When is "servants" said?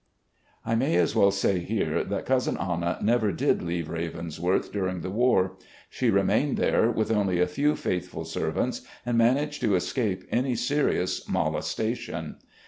8.25-8.81